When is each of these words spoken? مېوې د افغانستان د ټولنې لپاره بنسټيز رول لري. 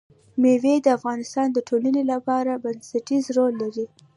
مېوې 0.41 0.75
د 0.85 0.87
افغانستان 0.97 1.47
د 1.53 1.57
ټولنې 1.67 2.03
لپاره 2.11 2.61
بنسټيز 2.63 3.25
رول 3.37 3.53
لري. 3.63 3.85